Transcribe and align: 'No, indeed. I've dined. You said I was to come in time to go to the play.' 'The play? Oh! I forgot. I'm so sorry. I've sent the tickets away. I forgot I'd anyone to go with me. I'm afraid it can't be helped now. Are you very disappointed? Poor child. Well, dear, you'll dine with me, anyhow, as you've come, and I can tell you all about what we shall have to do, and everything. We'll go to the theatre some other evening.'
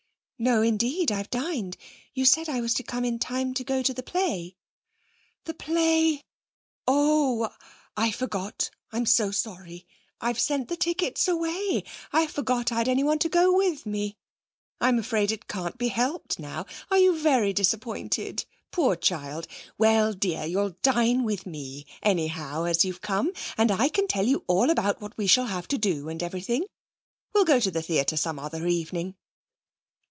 'No, 0.43 0.63
indeed. 0.63 1.11
I've 1.11 1.29
dined. 1.29 1.77
You 2.15 2.25
said 2.25 2.49
I 2.49 2.61
was 2.61 2.73
to 2.73 2.81
come 2.83 3.05
in 3.05 3.19
time 3.19 3.53
to 3.53 3.63
go 3.63 3.83
to 3.83 3.93
the 3.93 4.01
play.' 4.01 4.55
'The 5.43 5.53
play? 5.53 6.23
Oh! 6.87 7.51
I 7.95 8.09
forgot. 8.09 8.71
I'm 8.91 9.05
so 9.05 9.29
sorry. 9.29 9.85
I've 10.19 10.39
sent 10.39 10.67
the 10.67 10.75
tickets 10.75 11.27
away. 11.27 11.83
I 12.11 12.25
forgot 12.25 12.71
I'd 12.71 12.87
anyone 12.87 13.19
to 13.19 13.29
go 13.29 13.55
with 13.55 13.85
me. 13.85 14.15
I'm 14.79 14.97
afraid 14.97 15.31
it 15.31 15.47
can't 15.47 15.77
be 15.77 15.89
helped 15.89 16.39
now. 16.39 16.65
Are 16.89 16.97
you 16.97 17.19
very 17.19 17.53
disappointed? 17.53 18.43
Poor 18.71 18.95
child. 18.95 19.45
Well, 19.77 20.11
dear, 20.11 20.43
you'll 20.43 20.75
dine 20.81 21.23
with 21.23 21.45
me, 21.45 21.85
anyhow, 22.01 22.63
as 22.63 22.83
you've 22.83 23.01
come, 23.01 23.31
and 23.59 23.69
I 23.69 23.89
can 23.89 24.07
tell 24.07 24.25
you 24.25 24.43
all 24.47 24.71
about 24.71 25.01
what 25.01 25.15
we 25.19 25.27
shall 25.27 25.45
have 25.45 25.67
to 25.67 25.77
do, 25.77 26.09
and 26.09 26.23
everything. 26.23 26.65
We'll 27.31 27.45
go 27.45 27.59
to 27.59 27.69
the 27.69 27.83
theatre 27.83 28.17
some 28.17 28.39
other 28.39 28.65
evening.' 28.65 29.13